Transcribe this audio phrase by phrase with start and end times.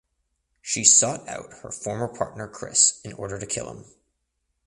[0.63, 3.85] She sought out her former partner Chris in order to kill him.